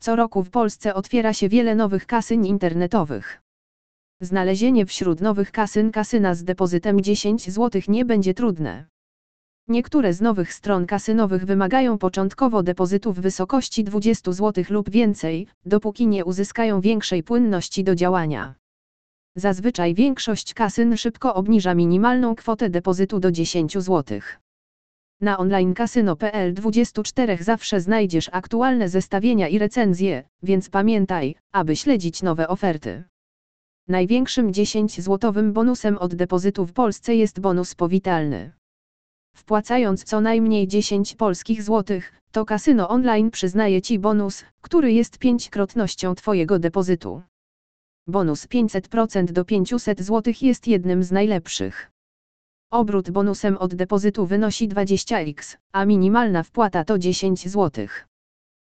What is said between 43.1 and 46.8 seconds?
przyznaje Ci bonus, który jest pięćkrotnością Twojego